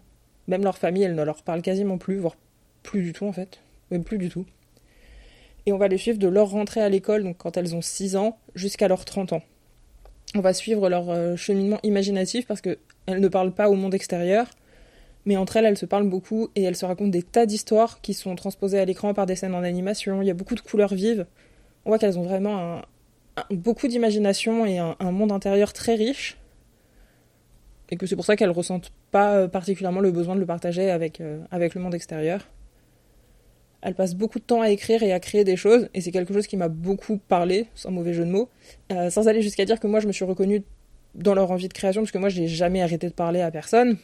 Même 0.49 0.65
leur 0.65 0.77
famille, 0.77 1.03
elle 1.03 1.15
ne 1.15 1.23
leur 1.23 1.43
parle 1.43 1.63
quasiment 1.63 1.97
plus, 1.97 2.19
voire 2.19 2.37
plus 2.83 3.01
du 3.01 3.15
tout 3.15 3.25
en 3.25 3.33
fait. 3.33 3.61
Même 3.91 4.05
plus 4.05 4.19
du 4.19 4.29
tout. 4.29 4.45
Et 5.65 5.73
on 5.73 5.79
va 5.79 5.89
les 5.89 5.97
suivre 5.97 6.19
de 6.19 6.29
leur 6.29 6.51
rentrée 6.51 6.83
à 6.83 6.91
l'école, 6.91 7.23
donc 7.23 7.39
quand 7.39 7.57
elles 7.57 7.75
ont 7.75 7.81
6 7.81 8.17
ans, 8.17 8.37
jusqu'à 8.55 8.87
leurs 8.87 9.07
30 9.07 9.33
ans. 9.33 9.43
On 10.35 10.41
va 10.41 10.53
suivre 10.53 10.91
leur 10.91 11.09
euh, 11.09 11.37
cheminement 11.37 11.79
imaginatif 11.85 12.47
parce 12.47 12.61
qu'elles 12.61 12.77
ne 13.07 13.29
parlent 13.29 13.55
pas 13.55 13.71
au 13.71 13.75
monde 13.75 13.95
extérieur, 13.95 14.47
mais 15.25 15.37
entre 15.37 15.57
elles, 15.57 15.67
elles 15.67 15.79
se 15.79 15.87
parlent 15.87 16.09
beaucoup 16.09 16.49
et 16.55 16.63
elles 16.63 16.77
se 16.77 16.87
racontent 16.87 17.11
des 17.11 17.23
tas 17.23 17.47
d'histoires 17.47 18.01
qui 18.01 18.15
sont 18.15 18.35
transposées 18.35 18.79
à 18.79 18.85
l'écran 18.85 19.15
par 19.15 19.27
des 19.27 19.37
scènes 19.37 19.55
en 19.55 19.63
animation. 19.63 20.23
Il 20.23 20.27
y 20.27 20.31
a 20.31 20.35
beaucoup 20.35 20.55
de 20.55 20.61
couleurs 20.61 20.95
vives. 20.95 21.27
On 21.85 21.91
voit 21.91 21.99
qu'elles 21.99 22.19
ont 22.19 22.23
vraiment 22.23 22.83
beaucoup 23.51 23.89
d'imagination 23.89 24.67
et 24.67 24.79
un, 24.79 25.13
monde 25.13 25.33
intérieur 25.33 25.73
très 25.73 25.95
riche 25.95 26.39
et 27.91 27.97
que 27.97 28.07
c'est 28.07 28.17
pour 28.17 28.25
ça 28.25 28.37
qu'elles 28.37 28.51
ressentent 28.51 28.93
pas 29.11 29.35
euh, 29.35 29.49
particulièrement 29.49 30.01
le 30.01 30.11
besoin 30.11 30.35
de 30.35 30.41
le 30.41 30.47
partager 30.47 30.91
avec, 30.91 31.21
euh, 31.21 31.41
avec 31.51 31.75
le 31.75 31.81
monde 31.81 31.95
extérieur. 31.95 32.47
Elles 33.81 33.95
passent 33.95 34.15
beaucoup 34.15 34.39
de 34.39 34.45
temps 34.45 34.61
à 34.61 34.71
écrire 34.71 35.03
et 35.03 35.13
à 35.13 35.21
créer 35.21 35.45
des 35.45 35.57
choses, 35.57 35.89
et 35.95 36.01
c'est 36.01 36.11
quelque 36.11 36.35
chose 36.35 36.47
qui 36.47 36.57
m'a 36.57 36.69
beaucoup 36.69 37.17
parlé, 37.17 37.67
sans 37.75 37.91
mauvais 37.91 38.13
jeu 38.13 38.25
de 38.25 38.31
mots, 38.31 38.49
euh, 38.93 39.09
sans 39.09 39.29
aller 39.29 39.41
jusqu'à 39.41 39.65
dire 39.65 39.81
que 39.81 39.87
moi 39.87 40.01
je 40.01 40.07
me 40.07 40.13
suis 40.13 40.25
reconnue 40.25 40.65
dans 41.15 41.35
leur 41.35 41.51
envie 41.51 41.69
de 41.69 41.73
création, 41.73 42.03
parce 42.03 42.11
que 42.11 42.19
moi 42.19 42.29
j'ai 42.29 42.49
jamais 42.49 42.83
arrêté 42.83 43.09
de 43.09 43.15
parler 43.15 43.41
à 43.41 43.51
personne. 43.51 43.97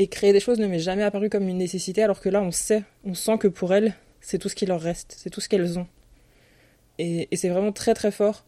Et 0.00 0.06
créer 0.06 0.32
des 0.32 0.40
choses 0.40 0.58
ne 0.58 0.66
m'est 0.66 0.78
jamais 0.78 1.02
apparu 1.02 1.28
comme 1.28 1.46
une 1.46 1.58
nécessité, 1.58 2.02
alors 2.02 2.22
que 2.22 2.30
là 2.30 2.40
on 2.40 2.52
sait, 2.52 2.84
on 3.04 3.12
sent 3.12 3.36
que 3.36 3.48
pour 3.48 3.74
elles, 3.74 3.92
c'est 4.22 4.38
tout 4.38 4.48
ce 4.48 4.54
qui 4.54 4.64
leur 4.64 4.80
reste, 4.80 5.14
c'est 5.18 5.28
tout 5.28 5.42
ce 5.42 5.48
qu'elles 5.50 5.78
ont. 5.78 5.86
Et, 6.98 7.28
c'est 7.36 7.50
vraiment 7.50 7.70
très 7.70 7.92
très 7.92 8.10
fort, 8.10 8.46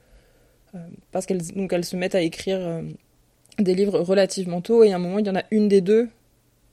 parce 1.10 1.26
qu'elles 1.26 1.84
se 1.84 1.94
mettent 1.94 2.14
à 2.14 2.22
écrire 2.22 2.82
des 3.58 3.75
livres 3.75 4.00
relativement 4.00 4.62
tôt, 4.62 4.82
et 4.82 4.94
à 4.94 4.96
un 4.96 4.99
moment, 4.99 5.19
il 5.19 5.26
y 5.26 5.28
en 5.28 5.37
a 5.37 5.44
une 5.50 5.69
des 5.69 5.82
deux 5.82 6.08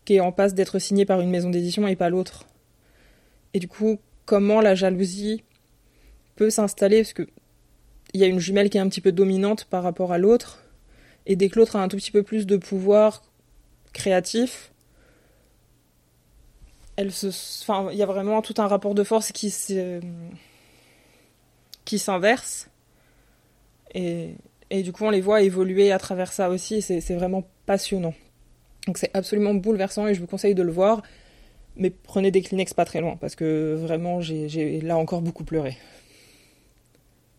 qui 0.05 0.15
est 0.15 0.21
en 0.21 0.31
passe 0.31 0.53
d'être 0.53 0.79
signée 0.79 1.03
par 1.03 1.19
une 1.19 1.29
maison 1.29 1.49
d'édition 1.49 1.85
et 1.85 1.97
pas 1.97 2.09
l'autre. 2.09 2.47
Et 3.53 3.59
du 3.59 3.67
coup, 3.67 3.99
comment 4.23 4.61
la 4.61 4.75
jalousie 4.75 5.43
peut 6.37 6.49
s'installer, 6.49 7.01
parce 7.01 7.11
que 7.11 7.27
il 8.13 8.21
y 8.21 8.23
a 8.23 8.27
une 8.27 8.39
jumelle 8.39 8.69
qui 8.69 8.77
est 8.77 8.81
un 8.81 8.87
petit 8.87 9.01
peu 9.01 9.11
dominante 9.11 9.65
par 9.65 9.83
rapport 9.83 10.13
à 10.13 10.17
l'autre, 10.17 10.63
et 11.25 11.35
dès 11.35 11.49
que 11.49 11.59
l'autre 11.59 11.75
a 11.75 11.83
un 11.83 11.89
tout 11.89 11.97
petit 11.97 12.11
peu 12.11 12.23
plus 12.23 12.47
de 12.47 12.55
pouvoir 12.55 13.28
créatif, 13.93 14.71
elle 16.95 17.11
se, 17.11 17.27
enfin, 17.63 17.89
il 17.91 17.97
y 17.97 18.03
a 18.03 18.05
vraiment 18.05 18.41
tout 18.41 18.55
un 18.57 18.67
rapport 18.67 18.95
de 18.95 19.03
force 19.03 19.31
qui 19.31 19.53
qui 21.85 21.99
s'inverse, 21.99 22.69
et, 23.95 24.35
et 24.69 24.83
du 24.83 24.91
coup, 24.91 25.05
on 25.05 25.09
les 25.09 25.21
voit 25.21 25.41
évoluer 25.41 25.91
à 25.91 25.97
travers 25.97 26.31
ça 26.31 26.49
aussi, 26.49 26.81
c'est 26.81 27.15
vraiment 27.15 27.47
passionnant. 27.65 28.13
Donc 28.87 28.97
c'est 28.97 29.11
absolument 29.15 29.53
bouleversant 29.53 30.07
et 30.07 30.13
je 30.13 30.19
vous 30.19 30.27
conseille 30.27 30.55
de 30.55 30.63
le 30.63 30.71
voir. 30.71 31.01
Mais 31.75 31.89
prenez 31.89 32.31
des 32.31 32.41
Kleenex 32.41 32.73
pas 32.73 32.85
très 32.85 33.01
loin, 33.01 33.15
parce 33.17 33.35
que 33.35 33.75
vraiment, 33.75 34.21
j'ai 34.21 34.81
là 34.81 34.97
encore 34.97 35.21
beaucoup 35.21 35.43
pleuré. 35.43 35.77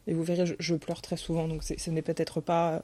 Et 0.07 0.14
vous 0.14 0.23
verrez, 0.23 0.45
je, 0.59 0.75
pleure 0.75 1.02
très 1.02 1.16
souvent, 1.16 1.47
donc 1.47 1.62
ce 1.62 1.90
n'est 1.90 2.02
peut-être 2.02 2.40
pas 2.40 2.83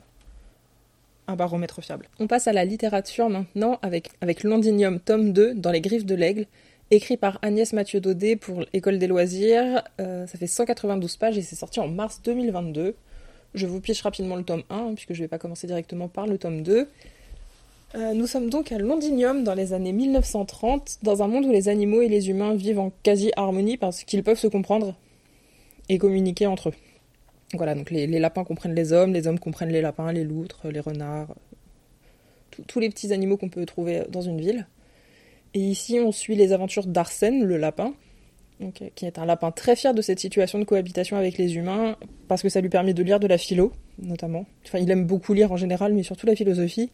un 1.29 1.37
baromètre 1.37 1.83
fiable. 1.83 2.09
On 2.19 2.27
passe 2.27 2.47
à 2.47 2.53
la 2.53 2.65
littérature 2.65 3.29
maintenant 3.29 3.79
avec, 3.83 4.11
avec 4.21 4.43
Londinium, 4.43 5.01
tome 5.01 5.33
2, 5.33 5.55
dans 5.55 5.71
les 5.71 5.81
griffes 5.81 6.07
de 6.07 6.15
l'aigle, 6.15 6.47
écrit 6.91 7.17
par 7.17 7.39
Agnès 7.43 7.73
Mathieu 7.73 8.01
Daudet 8.01 8.37
pour 8.37 8.65
l'École 8.73 8.99
des 8.99 9.07
loisirs. 9.07 9.83
Euh, 10.01 10.27
ça 10.27 10.39
fait 10.39 10.47
192 10.47 11.17
pages 11.17 11.39
et 11.39 11.43
c'est 11.43 11.57
sorti 11.57 11.81
en 11.81 11.89
mars 11.89 12.21
2022. 12.25 12.95
Je 13.55 13.67
vous 13.67 13.81
piche 13.81 14.03
rapidement 14.03 14.37
le 14.37 14.45
tome 14.45 14.63
1, 14.71 14.95
puisque 14.95 15.15
je 15.15 15.21
ne 15.21 15.25
vais 15.25 15.29
pas 15.29 15.39
commencer 15.39 15.67
directement 15.67 16.09
par 16.09 16.27
le 16.27 16.39
tome 16.39 16.63
2. 16.63 16.89
Euh, 17.95 18.13
nous 18.13 18.27
sommes 18.27 18.51
donc 18.51 18.73
à 18.73 18.79
Londinium 18.79 19.45
dans 19.45 19.55
les 19.55 19.73
années 19.73 19.93
1930, 19.93 20.99
dans 21.03 21.23
un 21.23 21.29
monde 21.29 21.47
où 21.47 21.53
les 21.53 21.69
animaux 21.69 22.03
et 22.03 22.09
les 22.09 22.29
humains 22.29 22.55
vivent 22.55 22.81
en 22.81 22.93
quasi-harmonie 23.03 23.77
parce 23.77 24.05
qu'ils 24.05 24.23
peuvent 24.23 24.39
se 24.39 24.49
comprendre 24.49 24.95
et 25.89 25.99
communiquer 25.99 26.47
entre 26.47 26.71
eux. 26.71 26.75
Voilà, 27.55 27.75
donc 27.75 27.91
les, 27.91 28.07
lapins 28.07 28.45
comprennent 28.45 28.75
les 28.75 28.93
hommes, 28.93 29.13
les 29.13 29.27
hommes 29.27 29.39
comprennent 29.39 29.71
les 29.71 29.81
lapins, 29.81 30.13
les 30.13 30.25
loutres, 30.25 30.69
les 30.69 30.81
renards, 30.81 31.35
tous 32.67 32.81
les 32.81 32.89
petits 32.89 33.13
animaux 33.13 33.37
qu'on 33.37 33.49
peut 33.49 33.65
trouver 33.67 34.03
dans 34.09 34.21
une 34.21 34.41
ville. 34.41 34.67
Et 35.55 35.61
ici, 35.61 36.01
on 36.01 36.13
suit 36.13 36.35
les 36.35 36.53
aventures 36.53 36.87
d'Arsène, 36.87 37.45
le 37.45 37.57
lapin, 37.57 37.95
qui 38.95 39.07
est 39.07 39.19
un 39.19 39.27
lapin 39.27 39.53
très 39.53 39.77
fier 39.77 39.95
de 39.95 40.03
cette 40.03 40.19
situation 40.19 40.59
de 40.59 40.65
cohabitation 40.65 41.17
avec 41.17 41.39
les 41.39 41.57
humains, 41.57 41.97
parce 42.27 42.43
que 42.43 42.49
ça 42.49 42.61
lui 42.61 42.69
permet 42.69 42.95
de 42.95 43.03
lire 43.03 43.21
de 43.21 43.27
la 43.27 43.39
philo, 43.39 43.73
notamment. 43.99 44.47
Enfin, 44.67 44.79
il 44.79 44.91
aime 44.91 45.07
beaucoup 45.07 45.33
lire 45.33 45.53
en 45.53 45.57
général, 45.57 45.95
mais 45.95 46.03
surtout 46.03 46.27
la 46.27 46.35
philosophie. 46.35 46.91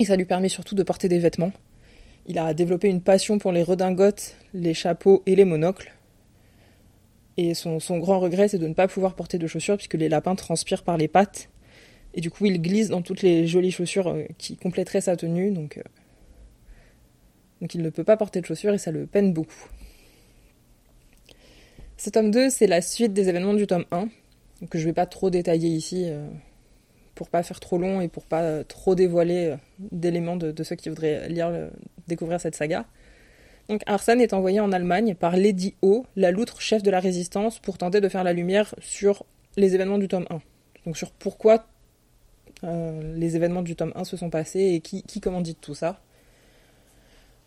Et 0.00 0.04
ça 0.04 0.16
lui 0.16 0.24
permet 0.24 0.48
surtout 0.48 0.74
de 0.74 0.82
porter 0.82 1.08
des 1.08 1.18
vêtements. 1.18 1.52
Il 2.26 2.38
a 2.38 2.54
développé 2.54 2.88
une 2.88 3.02
passion 3.02 3.38
pour 3.38 3.52
les 3.52 3.62
redingotes, 3.62 4.36
les 4.54 4.74
chapeaux 4.74 5.22
et 5.26 5.36
les 5.36 5.44
monocles. 5.44 5.92
Et 7.36 7.54
son, 7.54 7.78
grand 7.98 8.20
regret, 8.20 8.48
c'est 8.48 8.58
de 8.58 8.66
ne 8.66 8.74
pas 8.74 8.88
pouvoir 8.88 9.14
porter 9.14 9.38
de 9.38 9.46
chaussures, 9.46 9.76
puisque 9.76 9.94
les 9.94 10.08
lapins 10.08 10.34
transpirent 10.34 10.82
par 10.82 10.96
les 10.98 11.08
pattes. 11.08 11.48
Et 12.14 12.20
du 12.20 12.30
coup, 12.30 12.44
il 12.44 12.60
glisse 12.60 12.88
dans 12.88 13.00
toutes 13.00 13.22
les 13.22 13.46
jolies 13.46 13.70
chaussures 13.70 14.08
euh, 14.08 14.24
qui 14.36 14.56
compléteraient 14.56 15.00
sa 15.00 15.16
tenue, 15.16 15.50
donc... 15.50 15.78
Euh, 15.78 15.82
il 17.72 17.80
ne 17.80 17.90
peut 17.90 18.02
pas 18.02 18.16
porter 18.16 18.40
de 18.40 18.46
chaussures 18.46 18.74
et 18.74 18.78
ça 18.78 18.90
le 18.90 19.06
peine 19.06 19.32
beaucoup. 19.32 19.68
Ce 21.96 22.10
tome 22.10 22.32
2, 22.32 22.50
c'est 22.50 22.66
la 22.66 22.82
suite 22.82 23.12
des 23.12 23.28
événements 23.28 23.54
du 23.54 23.68
tome 23.68 23.84
1, 23.92 24.08
que 24.68 24.78
je 24.78 24.82
ne 24.82 24.88
vais 24.88 24.92
pas 24.92 25.06
trop 25.06 25.30
détailler 25.30 25.68
ici 25.68 26.06
euh, 26.06 26.26
pour 27.14 27.28
pas 27.28 27.44
faire 27.44 27.60
trop 27.60 27.78
long 27.78 28.00
et 28.00 28.08
pour 28.08 28.26
pas 28.26 28.64
trop 28.64 28.96
dévoiler 28.96 29.52
euh, 29.52 29.56
d'éléments 29.78 30.34
de, 30.34 30.60
ceux 30.64 30.74
qui 30.74 30.88
voudraient 30.88 31.28
lire, 31.28 31.70
découvrir 32.08 32.40
cette 32.40 32.56
saga. 32.56 32.84
Donc 33.68 33.82
Arsène 33.86 34.20
est 34.20 34.32
envoyé 34.32 34.60
en 34.60 34.72
Allemagne 34.72 35.14
par 35.14 35.36
Lady 35.36 35.74
O, 35.82 36.04
la 36.16 36.30
loutre 36.30 36.60
chef 36.60 36.82
de 36.82 36.90
la 36.90 37.00
résistance, 37.00 37.58
pour 37.58 37.78
tenter 37.78 38.00
de 38.00 38.08
faire 38.08 38.24
la 38.24 38.32
lumière 38.32 38.74
sur 38.80 39.24
les 39.56 39.74
événements 39.74 39.98
du 39.98 40.08
tome 40.08 40.26
1. 40.30 40.40
Donc 40.86 40.96
sur 40.96 41.10
pourquoi 41.12 41.66
euh, 42.64 43.14
les 43.16 43.36
événements 43.36 43.62
du 43.62 43.76
tome 43.76 43.92
1 43.94 44.04
se 44.04 44.16
sont 44.16 44.30
passés 44.30 44.72
et 44.74 44.80
qui, 44.80 45.02
qui 45.02 45.20
commandite 45.20 45.60
tout 45.60 45.74
ça. 45.74 46.00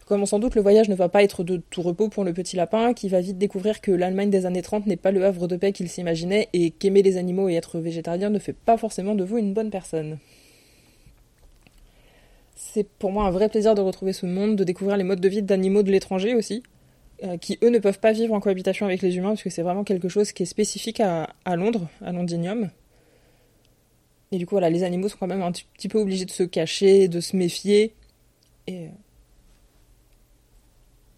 Comme 0.06 0.26
sans 0.28 0.38
doute 0.38 0.54
le 0.54 0.62
voyage 0.62 0.88
ne 0.88 0.96
va 0.96 1.10
pas 1.10 1.24
être 1.24 1.44
de 1.44 1.58
tout 1.58 1.82
repos 1.82 2.10
pour 2.10 2.24
le 2.24 2.32
petit 2.32 2.56
lapin, 2.56 2.94
qui 2.94 3.10
va 3.10 3.22
vite 3.22 3.40
découvrir 3.40 3.82
que 3.82 3.92
l'Allemagne 3.92 4.30
des 4.30 4.46
années 4.46 4.62
30 4.62 4.86
n'est 4.86 4.98
pas 4.98 5.12
le 5.12 5.26
havre 5.26 5.48
de 5.48 5.58
paix 5.58 5.72
qu'il 5.72 5.90
s'imaginait 5.90 6.48
et 6.54 6.70
qu'aimer 6.70 7.02
les 7.02 7.18
animaux 7.18 7.50
et 7.50 7.56
être 7.56 7.80
végétarien 7.80 8.30
ne 8.30 8.38
fait 8.38 8.54
pas 8.54 8.78
forcément 8.78 9.16
de 9.16 9.24
vous 9.24 9.40
une 9.40 9.54
bonne 9.54 9.72
personne. 9.72 10.20
C'est 12.76 12.90
pour 13.00 13.14
moi 13.14 13.24
un 13.24 13.32
vrai 13.32 13.48
plaisir 13.48 13.74
de 13.74 13.80
retrouver 13.80 14.12
ce 14.12 14.26
monde, 14.26 14.58
de 14.58 14.66
découvrir 14.66 14.98
les 14.98 15.06
modes 15.06 15.22
de 15.22 15.30
vie 15.30 15.42
d'animaux 15.42 15.82
de 15.82 15.92
l'étranger 15.92 16.36
aussi, 16.36 16.62
euh, 17.24 17.38
qui 17.38 17.58
eux 17.64 17.70
ne 17.70 17.80
peuvent 17.80 18.02
pas 18.02 18.12
vivre 18.12 18.34
en 18.34 18.42
cohabitation 18.42 18.86
avec 18.86 19.02
les 19.02 19.16
humains, 19.16 19.30
parce 19.30 19.44
que 19.44 19.50
c'est 19.50 19.62
vraiment 19.62 19.86
quelque 19.86 20.10
chose 20.10 20.34
qui 20.34 20.44
est 20.44 20.46
spécifique 20.46 21.00
à, 21.00 21.56
Londres, 21.56 21.88
à 22.02 22.12
Londinium. 22.12 22.70
Et 24.34 24.38
du 24.38 24.46
coup, 24.46 24.60
les 24.60 24.84
animaux 24.84 25.08
sont 25.08 25.16
quand 25.18 25.28
même 25.28 25.42
un 25.42 25.54
petit 25.54 25.88
peu 25.88 26.00
obligés 26.00 26.26
de 26.26 26.32
se 26.32 26.44
cacher, 26.44 27.08
de 27.08 27.22
se 27.22 27.38
méfier. 27.38 27.94
Et, 28.68 28.90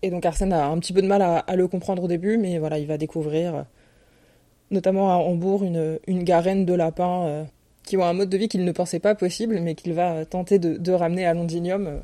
et 0.04 0.12
donc 0.12 0.28
Arsène 0.28 0.54
a 0.54 0.68
un 0.68 0.78
petit 0.78 0.94
peu 0.94 1.02
de 1.02 1.08
mal 1.08 1.24
à, 1.24 1.56
le 1.56 1.68
comprendre 1.68 2.04
au 2.04 2.08
début, 2.08 2.38
mais 2.38 2.60
voilà, 2.60 2.78
il 2.78 2.86
va 2.86 3.00
découvrir, 3.00 3.66
notamment 4.70 5.12
à 5.12 5.16
Hambourg, 5.16 5.64
une, 5.64 6.24
garenne 6.24 6.66
de 6.66 6.76
lapins 6.76 7.26
euh, 7.26 7.44
qui 7.88 7.98
ont 7.98 8.06
un 8.06 8.13
mode 8.13 8.29
de 8.29 8.38
vie 8.38 8.50
qu'il 8.50 8.65
ne 8.65 8.72
pensait 8.72 9.00
pas 9.00 9.15
possible, 9.15 9.60
mais 9.62 9.74
qu'il 9.74 9.94
va 9.94 10.25
tenter 10.25 10.60
de, 10.60 10.91
ramener 10.91 11.25
à 11.25 11.34
Londinium 11.34 11.88
euh, 11.88 12.00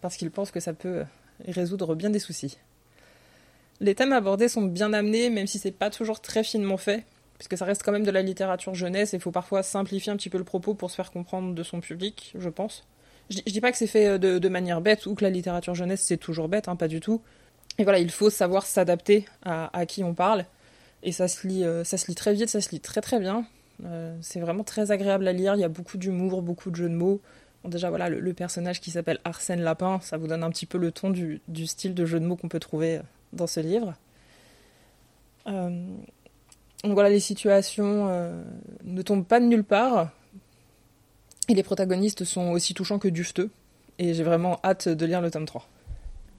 parce 0.00 0.16
qu'il 0.16 0.30
pense 0.30 0.50
que 0.50 0.60
ça 0.60 0.72
peut 0.72 1.04
résoudre 1.48 1.94
bien 1.94 2.08
des 2.08 2.20
soucis. 2.20 2.58
Les 3.80 3.96
thèmes 3.96 4.12
abordés 4.12 4.48
sont 4.48 4.62
bien 4.62 4.92
amenés, 4.92 5.28
même 5.28 5.48
si 5.48 5.58
c'est 5.58 5.72
pas 5.72 5.90
toujours 5.90 6.20
très 6.20 6.44
finement 6.44 6.76
fait, 6.76 7.04
puisque 7.36 7.58
ça 7.58 7.64
reste 7.64 7.82
quand 7.82 7.90
même 7.90 8.04
de 8.04 8.10
la 8.12 8.22
littérature 8.22 8.74
jeunesse 8.74 9.12
et 9.12 9.16
il 9.16 9.20
faut 9.20 9.32
parfois 9.32 9.64
simplifier 9.64 10.12
un 10.12 10.16
petit 10.16 10.30
peu 10.30 10.38
le 10.38 10.44
propos 10.44 10.74
pour 10.74 10.90
se 10.90 10.96
faire 10.96 11.10
comprendre 11.10 11.52
de 11.52 11.62
son 11.64 11.80
public, 11.80 12.32
je 12.38 12.48
pense. 12.48 12.86
Je, 13.30 13.40
dis 13.40 13.60
pas 13.60 13.72
que 13.72 13.78
c'est 13.78 13.88
fait 13.88 14.06
euh, 14.06 14.18
de, 14.18 14.48
manière 14.48 14.80
bête 14.80 15.06
ou 15.06 15.14
que 15.16 15.24
la 15.24 15.30
littérature 15.30 15.74
jeunesse 15.74 16.02
c'est 16.02 16.16
toujours 16.16 16.48
bête, 16.48 16.68
hein, 16.68 16.76
pas 16.76 16.88
du 16.88 17.00
tout. 17.00 17.20
Et 17.78 17.82
voilà, 17.82 17.98
il 17.98 18.10
faut 18.12 18.30
savoir 18.30 18.64
s'adapter 18.66 19.24
à, 19.42 19.84
qui 19.86 20.04
on 20.04 20.14
parle. 20.14 20.44
Et 21.02 21.10
ça 21.10 21.26
se 21.26 21.46
lit, 21.46 21.64
euh, 21.64 21.82
ça 21.82 21.96
se 21.96 22.06
lit 22.06 22.14
très 22.14 22.34
vite, 22.34 22.48
ça 22.48 22.60
se 22.60 22.70
lit 22.70 22.80
très 22.80 23.00
très 23.00 23.18
bien. 23.18 23.44
Euh, 23.84 24.16
c'est 24.20 24.40
vraiment 24.40 24.64
très 24.64 24.90
agréable 24.90 25.26
à 25.26 25.32
lire. 25.32 25.54
Il 25.54 25.60
y 25.60 25.64
a 25.64 25.68
beaucoup 25.68 25.98
d'humour, 25.98 26.42
beaucoup 26.42 26.70
de 26.70 26.76
jeux 26.76 26.88
de 26.88 26.94
mots. 26.94 27.20
Déjà 27.64 27.88
voilà, 27.88 28.10
le, 28.10 28.34
personnage 28.34 28.80
qui 28.80 28.90
s'appelle 28.90 29.18
Arsène 29.24 29.62
Lapin, 29.62 29.98
ça 30.02 30.18
vous 30.18 30.26
donne 30.26 30.42
un 30.42 30.50
petit 30.50 30.66
peu 30.66 30.76
le 30.76 30.92
ton 30.92 31.08
du, 31.08 31.40
style 31.66 31.94
de 31.94 32.04
jeu 32.04 32.20
de 32.20 32.26
mots 32.26 32.36
qu'on 32.36 32.48
peut 32.48 32.60
trouver 32.60 33.00
dans 33.32 33.46
ce 33.46 33.60
livre. 33.60 33.94
donc 35.46 36.92
voilà, 36.92 37.08
les 37.08 37.20
situations 37.20 38.34
ne 38.84 39.00
tombent 39.00 39.24
pas 39.24 39.40
de 39.40 39.46
nulle 39.46 39.64
part. 39.64 40.10
Et 41.48 41.54
les 41.54 41.62
protagonistes 41.62 42.24
sont 42.24 42.50
aussi 42.50 42.74
touchants 42.74 42.98
que 42.98 43.08
dufteux, 43.08 43.50
et 43.98 44.14
j'ai 44.14 44.24
vraiment 44.24 44.60
hâte 44.64 44.88
de 44.88 45.06
lire 45.06 45.20
le 45.20 45.30
tome 45.30 45.44
3. 45.44 45.66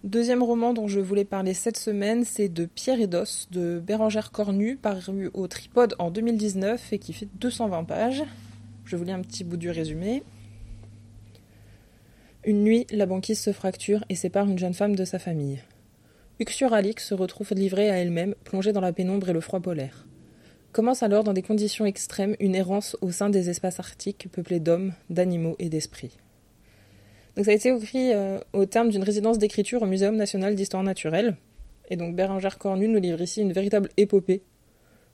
Deuxième 0.06 0.44
roman 0.44 0.74
dont 0.74 0.88
je 0.88 1.00
voulais 1.00 1.26
parler 1.26 1.56
cette 1.56 1.78
semaine, 1.78 2.26
c'est 2.26 2.48
de 2.48 2.66
Pierre 2.66 3.02
et 3.02 3.08
d'Os 3.08 3.48
de 3.50 3.80
Bérangère 3.80 4.32
Cornu, 4.32 4.76
paru 4.76 5.32
au 5.34 5.48
Tripode 5.48 5.96
en 5.98 6.12
2019 6.12 6.94
et 6.94 7.00
qui 7.00 7.12
fait 7.12 7.28
220 7.40 7.86
pages. 7.86 8.24
Je 8.86 8.98
vous 8.98 9.04
lis 9.04 9.12
un 9.12 9.22
petit 9.22 9.44
bout 9.44 9.58
du 9.58 9.72
résumé. 9.72 10.22
Une 12.44 12.64
nuit, 12.64 12.86
la 12.92 13.08
banquise 13.08 13.40
se 13.40 13.52
fracture 13.52 14.06
et 14.08 14.14
sépare 14.14 14.48
une 14.48 14.60
jeune 14.60 14.76
femme 14.76 14.96
de 14.96 15.06
sa 15.06 15.18
famille. 15.18 15.64
Uxuralix 16.40 17.04
se 17.04 17.16
retrouve 17.16 17.54
livrée 17.56 17.90
à 17.90 17.98
elle-même, 17.98 18.36
plongée 18.44 18.74
dans 18.74 18.82
la 18.82 18.94
pénombre 18.94 19.30
et 19.30 19.34
le 19.34 19.42
froid 19.42 19.60
polaire. 19.60 20.06
Commence 20.72 21.02
alors 21.02 21.24
dans 21.24 21.34
des 21.34 21.42
conditions 21.42 21.88
extrêmes 21.88 22.36
une 22.40 22.54
errance 22.54 22.96
au 23.02 23.10
sein 23.10 23.32
des 23.32 23.50
espaces 23.50 23.80
arctiques 23.80 24.28
peuplés 24.32 24.60
d'hommes, 24.60 24.94
d'animaux 25.10 25.56
et 25.58 25.70
d'esprits. 25.70 26.20
Donc 27.36 27.46
ça 27.46 27.52
a 27.52 27.54
été 27.54 27.70
écrit 27.70 28.14
euh, 28.14 28.40
au 28.54 28.66
terme 28.66 28.90
d'une 28.90 29.04
résidence 29.04 29.38
d'écriture 29.38 29.82
au 29.82 29.86
Muséum 29.86 30.16
national 30.16 30.56
d'histoire 30.56 30.84
naturelle. 30.84 31.36
Et 31.90 31.98
donc 31.98 32.16
Bérangère 32.16 32.58
Cornu 32.58 32.88
nous 32.88 33.00
livre 33.00 33.22
ici 33.22 33.42
une 33.42 33.54
véritable 33.54 33.90
épopée. 33.98 34.42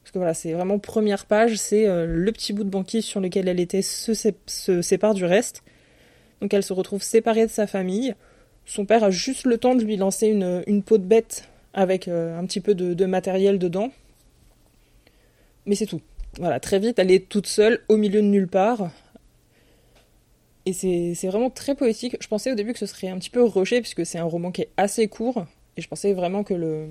Parce 0.03 0.11
que 0.11 0.19
voilà, 0.19 0.33
c'est 0.33 0.53
vraiment 0.53 0.79
première 0.79 1.25
page, 1.25 1.55
c'est 1.55 1.87
euh, 1.87 2.05
le 2.07 2.31
petit 2.31 2.53
bout 2.53 2.63
de 2.63 2.69
banquise 2.69 3.05
sur 3.05 3.19
lequel 3.19 3.47
elle 3.47 3.59
était 3.59 3.81
se, 3.81 4.13
sépare 4.81 5.13
du 5.13 5.25
reste. 5.25 5.63
Donc 6.41 6.53
elle 6.53 6.63
se 6.63 6.73
retrouve 6.73 7.03
séparée 7.03 7.45
de 7.45 7.51
sa 7.51 7.67
famille. 7.67 8.15
Son 8.65 8.85
père 8.85 9.03
a 9.03 9.11
juste 9.11 9.45
le 9.45 9.57
temps 9.57 9.75
de 9.75 9.83
lui 9.83 9.97
lancer 9.97 10.27
une, 10.27 10.83
peau 10.83 10.97
de 10.97 11.03
bête 11.03 11.49
avec 11.73 12.07
euh, 12.07 12.37
un 12.37 12.45
petit 12.45 12.61
peu 12.61 12.73
de 12.75 13.05
matériel 13.05 13.59
dedans 13.59 13.91
mais 15.65 15.75
c'est 15.75 15.85
tout. 15.85 16.01
Voilà, 16.37 16.59
très 16.59 16.79
vite, 16.79 16.97
elle 16.99 17.11
est 17.11 17.27
toute 17.27 17.47
seule, 17.47 17.81
au 17.89 17.97
milieu 17.97 18.21
de 18.21 18.27
nulle 18.27 18.47
part. 18.47 18.89
Et 20.65 20.73
c'est 20.73 21.27
vraiment 21.27 21.49
très 21.49 21.75
poétique. 21.75 22.17
Je 22.19 22.27
pensais 22.27 22.51
au 22.51 22.55
début 22.55 22.73
que 22.73 22.79
ce 22.79 22.85
serait 22.85 23.09
un 23.09 23.17
petit 23.17 23.29
peu 23.29 23.43
rushé, 23.43 23.81
puisque 23.81 24.05
c'est 24.05 24.19
un 24.19 24.25
roman 24.25 24.51
qui 24.51 24.61
est 24.61 24.69
assez 24.77 25.07
court. 25.07 25.45
Et 25.77 25.81
je 25.81 25.87
pensais 25.87 26.13
vraiment 26.13 26.43
que, 26.43 26.53
le... 26.53 26.87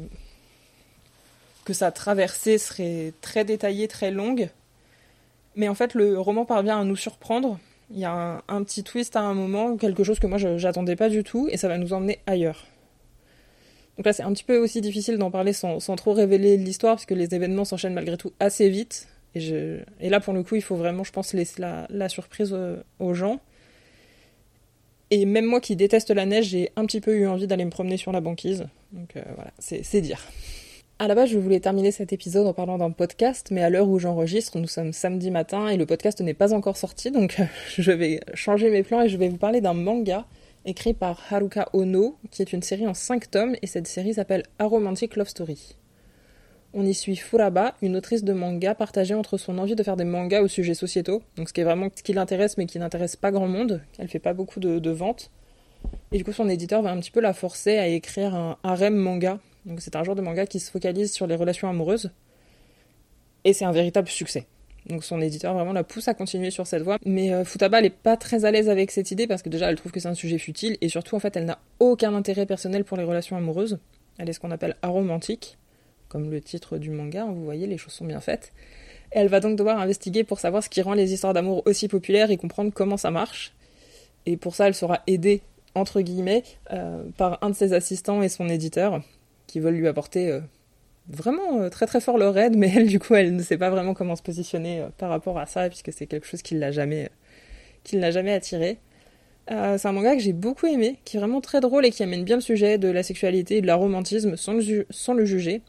que 1.65 1.73
sa 1.73 1.93
traversée 1.93 2.59
serait 2.59 3.13
très 3.21 3.45
détaillée, 3.45 3.87
très 3.87 4.11
longue. 4.11 4.49
Mais 5.57 5.69
en 5.69 5.75
fait, 5.75 5.95
le 5.95 6.19
roman 6.19 6.45
parvient 6.45 6.81
à 6.81 6.85
nous 6.85 6.97
surprendre. 6.97 7.59
Il 7.93 7.99
y 7.99 8.05
a 8.05 8.43
un, 8.47 8.63
petit 8.63 8.85
twist 8.85 9.17
à 9.17 9.21
un 9.21 9.35
moment, 9.35 9.77
quelque 9.77 10.05
chose 10.05 10.21
que 10.21 10.27
moi 10.29 10.39
j'attendais 10.39 10.95
pas 10.95 11.09
du 11.09 11.25
tout, 11.25 11.49
et 11.51 11.57
ça 11.57 11.67
va 11.67 11.77
nous 11.77 11.93
emmener 11.93 12.21
ailleurs. 12.27 12.67
Donc 13.97 14.07
là, 14.07 14.13
c'est 14.13 14.23
un 14.23 14.33
petit 14.33 14.45
peu 14.45 14.57
aussi 14.59 14.81
difficile 14.81 15.19
d'en 15.19 15.31
parler 15.31 15.53
sans, 15.53 15.79
trop 15.97 16.13
révéler 16.13 16.57
l'histoire, 16.57 16.95
parce 16.95 17.07
que 17.07 17.15
les 17.15 17.35
événements 17.35 17.65
s'enchaînent 17.65 17.95
malgré 17.95 18.17
tout 18.17 18.33
assez 18.39 18.69
vite. 18.69 19.09
Et, 19.35 19.41
je... 19.41 19.81
et, 20.01 20.09
là, 20.09 20.21
pour 20.21 20.33
le 20.33 20.43
coup, 20.43 20.55
il 20.55 20.63
faut 20.63 20.77
vraiment, 20.77 21.03
je 21.05 21.13
pense, 21.13 21.35
laisser 21.35 21.61
la, 21.61 22.09
surprise 22.09 22.51
euh, 22.53 22.81
aux 23.01 23.13
gens. 23.13 23.41
Et 25.11 25.25
même 25.27 25.45
moi 25.45 25.61
qui 25.61 25.75
déteste 25.77 26.11
la 26.11 26.25
neige, 26.25 26.47
j'ai 26.47 26.71
un 26.77 26.87
petit 26.87 27.01
peu 27.01 27.17
eu 27.17 27.27
envie 27.27 27.47
d'aller 27.47 27.65
me 27.65 27.71
promener 27.71 27.97
sur 27.97 28.13
la 28.13 28.21
banquise. 28.21 28.67
Donc 28.93 29.17
euh, 29.17 29.23
voilà, 29.35 29.51
c'est 29.59 30.01
dire. 30.01 30.25
À 31.01 31.09
la 31.09 31.15
base, 31.15 31.31
je 31.31 31.39
voulais 31.39 31.61
terminer 31.61 31.93
cet 31.93 32.13
épisode 32.13 32.47
en 32.47 32.53
parlant 32.53 32.77
d'un 32.77 32.91
podcast, 32.91 33.49
mais 33.51 33.63
à 33.63 33.71
l'heure 33.71 33.89
où 33.89 33.99
j'enregistre, 33.99 34.59
nous 34.59 34.69
sommes 34.69 34.93
samedi 34.93 35.31
matin 35.31 35.69
et 35.69 35.79
le 35.79 35.87
podcast 35.87 36.21
n'est 36.21 36.35
pas 36.35 36.53
encore 36.53 36.77
sorti, 36.77 37.11
donc 37.11 37.41
je 37.79 37.91
vais 37.91 38.21
changer 38.35 38.71
mes 38.71 38.83
plans 38.83 39.01
et 39.01 39.09
je 39.09 39.17
vais 39.17 39.31
vous 39.31 39.39
parler 39.39 39.61
d'un 39.61 39.73
manga 39.73 40.27
écrit 40.67 40.93
par 40.93 41.19
Haruka 41.31 41.71
Ono, 41.73 42.19
qui 42.31 42.43
est 42.43 42.53
une 42.53 42.63
série 42.63 42.87
en 42.87 42.95
5 42.95 43.31
tomes, 43.31 43.57
et 43.63 43.67
cette 43.67 43.87
série 43.87 44.15
s'appelle 44.15 44.43
A 44.59 44.67
Romantic 44.67 45.17
Love 45.17 45.29
Story. 45.29 45.77
On 46.73 46.87
y 46.87 46.95
suit 46.95 47.17
Furaba, 47.17 47.75
une 47.83 47.97
autrice 47.97 48.23
de 48.23 48.33
manga 48.33 48.77
partagée 48.77 49.15
entre 49.15 49.39
son 49.39 49.59
envie 49.59 49.75
de 49.75 49.83
faire 49.83 49.97
des 49.97 50.05
mangas 50.05 50.41
au 50.41 50.47
sujet 50.47 50.75
sociétaux, 50.75 51.21
ce 51.37 51.53
qui 51.53 51.61
est 51.61 51.65
vraiment 51.65 51.89
ce 51.93 52.03
qui 52.05 52.13
l'intéresse 52.13 52.57
mais 52.59 52.67
qui 52.67 52.79
n'intéresse 52.79 53.17
pas 53.17 53.33
grand 53.33 53.49
monde, 53.49 53.83
elle 53.99 54.07
fait 54.07 54.21
pas 54.21 54.35
beaucoup 54.35 54.61
de, 54.61 54.91
ventes. 54.91 55.33
Et 56.13 56.19
du 56.19 56.25
coup 56.25 56.33
son 56.33 56.49
éditeur 56.49 56.81
va 56.83 56.93
un 56.93 57.01
petit 57.01 57.11
peu 57.11 57.21
la 57.21 57.33
forcer 57.33 57.77
à 57.79 57.89
écrire 57.89 58.37
un 58.37 58.57
harem 58.63 58.95
manga, 58.95 59.41
donc 59.67 59.81
c'est 59.81 59.97
un 59.97 60.05
genre 60.05 60.15
de 60.15 60.23
manga 60.23 60.47
qui 60.47 60.61
se 60.61 60.71
focalise 60.71 61.13
sur 61.13 61.27
les 61.27 61.35
relations 61.35 61.69
amoureuses. 61.69 62.13
Et 63.43 63.53
c'est 63.53 63.65
un 63.65 63.73
véritable 63.73 64.09
succès. 64.09 64.47
Donc 64.87 65.03
son 65.03 65.21
éditeur 65.21 65.55
vraiment 65.55 65.73
la 65.73 65.83
pousse 65.83 66.07
à 66.07 66.15
continuer 66.15 66.51
sur 66.51 66.69
cette 66.69 66.83
voie. 66.83 66.99
Mais 67.05 67.33
euh, 67.33 67.45
Futaba, 67.45 67.81
elle 67.81 67.87
est 67.87 67.91
pas 67.91 68.17
très 68.17 68.45
à 68.45 68.51
l'aise 68.53 68.69
avec 68.69 68.93
cette 68.93 69.11
idée 69.11 69.27
parce 69.27 69.43
que 69.43 69.49
déjà 69.49 69.69
elle 69.69 69.77
trouve 69.77 69.91
que 69.91 69.99
c'est 69.99 70.09
un 70.09 70.15
sujet 70.15 70.39
futile 70.39 70.79
et 70.81 70.89
surtout 70.89 71.17
en 71.17 71.21
fait 71.21 71.37
elle 71.37 71.47
n'a 71.47 71.59
aucun 71.81 72.15
intérêt 72.15 72.47
personnel 72.47 72.85
pour 72.85 72.97
les 72.97 73.05
relations 73.05 73.37
amoureuses. 73.37 73.79
Elle 74.19 74.29
est 74.29 74.33
ce 74.33 74.41
qu'on 74.41 74.51
appelle 74.51 74.77
aromantique, 74.83 75.59
comme 76.11 76.31
le 76.31 76.41
titre 76.43 76.77
du 76.77 76.91
manga, 76.91 77.23
hein, 77.23 77.33
vous 77.33 77.45
voyez, 77.45 77.67
les 77.67 77.79
choses 77.79 77.95
sont 77.95 78.05
bien 78.05 78.21
faites. 78.21 78.53
elle 79.13 79.29
va 79.29 79.41
donc 79.41 79.57
devoir 79.57 79.79
investiguer 79.79 80.25
pour 80.25 80.41
savoir 80.41 80.63
ce 80.63 80.69
qui 80.69 80.83
rend 80.83 80.93
les 80.93 81.13
histoires 81.15 81.33
d'amour 81.33 81.63
aussi 81.67 81.89
populaires 81.89 82.31
et 82.31 82.37
comprendre 82.37 82.73
comment 82.75 82.99
ça 82.99 83.11
marche. 83.11 83.55
Et 84.27 84.37
pour 84.37 84.55
ça, 84.55 84.67
elle 84.67 84.75
sera 84.75 85.01
aidée, 85.07 85.41
entre 85.75 86.01
guillemets, 86.01 86.43
euh, 86.73 87.05
par 87.17 87.39
un 87.43 87.51
de 87.51 87.55
ses 87.55 87.73
assistants 87.73 88.23
et 88.23 88.29
son 88.29 88.49
éditeur, 88.49 89.03
qui 89.47 89.61
veulent 89.61 89.77
lui 89.77 89.87
apporter 89.89 90.31
euh, 90.31 90.41
vraiment 91.09 91.61
euh, 91.61 91.69
très 91.71 91.87
très 91.87 92.01
fort 92.01 92.19
leur 92.19 92.37
aide, 92.37 92.57
mais 92.57 92.71
elle 92.75 92.89
du 92.89 92.99
coup 92.99 93.15
elle 93.15 93.35
ne 93.35 93.43
sait 93.43 93.59
pas 93.59 93.71
vraiment 93.71 93.95
comment 93.95 94.17
se 94.17 94.23
positionner 94.23 94.85
par 94.99 95.11
rapport 95.11 95.39
à 95.39 95.47
ça, 95.47 95.69
puisque 95.69 95.93
c'est 95.93 96.07
quelque 96.07 96.27
chose 96.27 96.43
qui 96.43 96.57
l'a 96.57 96.73
jamais, 96.73 97.09
qu'il 97.85 98.01
n'a 98.01 98.11
jamais 98.11 98.33
attiré. 98.33 98.79
C'est 99.49 99.87
un 99.87 99.93
manga 99.93 100.15
que 100.15 100.23
j'ai 100.23 100.33
beaucoup 100.33 100.67
aimé, 100.67 100.99
qui 101.05 101.17
est 101.17 101.21
vraiment 101.21 101.41
très 101.41 101.61
drôle 101.61 101.85
et 101.85 101.91
qui 101.91 102.05
amène 102.05 102.23
bien 102.23 102.37
le 102.37 102.43
sujet 102.43 102.79
de 102.79 102.87
la 102.87 103.03
sexualité 103.03 103.57
et 103.57 103.61
de 103.61 103.67
l'aromantisme 103.67 104.37
sans 104.37 104.53
le, 104.53 104.87
sans 104.91 105.13
le 105.13 105.25
juger. 105.25 105.61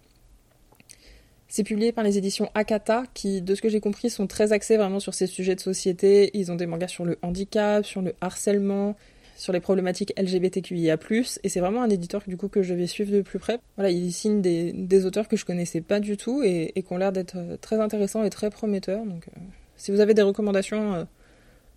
C'est 1.53 1.65
publié 1.65 1.91
par 1.91 2.05
les 2.05 2.17
éditions 2.17 2.49
Akata, 2.55 3.03
qui, 3.13 3.41
de 3.41 3.55
ce 3.55 3.61
que 3.61 3.67
j'ai 3.67 3.81
compris, 3.81 4.09
sont 4.09 4.25
très 4.25 4.53
axés 4.53 4.77
vraiment 4.77 5.01
sur 5.01 5.13
ces 5.13 5.27
sujets 5.27 5.53
de 5.53 5.59
société. 5.59 6.31
Ils 6.33 6.49
ont 6.49 6.55
des 6.55 6.65
mangas 6.65 6.87
sur 6.87 7.03
le 7.03 7.19
handicap, 7.21 7.85
sur 7.85 8.01
le 8.01 8.15
harcèlement, 8.21 8.95
sur 9.35 9.51
les 9.51 9.59
problématiques 9.59 10.13
LGBTQIA+, 10.17 10.97
et 11.43 11.49
c'est 11.49 11.59
vraiment 11.59 11.83
un 11.83 11.89
éditeur 11.89 12.21
du 12.25 12.37
coup 12.37 12.47
que 12.47 12.63
je 12.63 12.73
vais 12.73 12.87
suivre 12.87 13.11
de 13.11 13.19
plus 13.19 13.37
près. 13.37 13.59
Voilà, 13.75 13.91
il 13.91 14.13
signe 14.13 14.39
des, 14.41 15.05
auteurs 15.05 15.27
que 15.27 15.35
je 15.35 15.43
connaissais 15.43 15.81
pas 15.81 15.99
du 15.99 16.15
tout 16.15 16.41
et, 16.41 16.71
qui 16.73 16.93
ont 16.93 16.97
l'air 16.97 17.11
d'être 17.11 17.35
euh, 17.35 17.57
très 17.59 17.81
intéressants 17.81 18.23
et 18.23 18.29
très 18.29 18.49
prometteurs. 18.49 19.03
Donc, 19.03 19.27
euh, 19.27 19.41
si 19.75 19.91
vous 19.91 19.99
avez 19.99 20.13
des 20.13 20.21
recommandations 20.21 20.93
euh, 20.93 21.03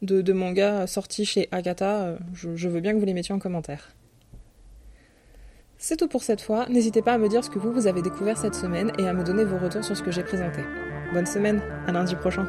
de, 0.03 0.33
mangas 0.33 0.87
sortis 0.87 1.25
chez 1.25 1.49
Agatha, 1.51 2.17
je, 2.33 2.69
veux 2.69 2.81
bien 2.81 2.93
que 2.93 2.99
vous 2.99 3.07
les 3.07 3.13
mettiez 3.13 3.35
en 3.35 3.41
commentaire. 3.41 3.93
C'est 5.87 5.99
tout 5.99 6.09
pour 6.09 6.23
cette 6.23 6.41
fois, 6.41 6.65
n'hésitez 6.71 7.03
pas 7.03 7.13
à 7.13 7.19
me 7.19 7.29
dire 7.29 7.45
ce 7.45 7.51
que 7.51 7.59
vous, 7.59 7.71
vous 7.71 7.87
avez 7.87 8.01
découvert 8.01 8.39
cette 8.39 8.55
semaine 8.55 8.91
et 8.99 9.07
à 9.07 9.13
me 9.13 9.23
donner 9.23 9.45
vos 9.45 9.59
retours 9.59 9.85
sur 9.85 9.95
ce 9.95 10.03
que 10.03 10.11
j'ai 10.11 10.23
présenté. 10.23 10.63
Bonne 11.13 11.27
semaine, 11.27 11.61
à 11.87 11.93
lundi 11.93 12.17
prochain. 12.17 12.47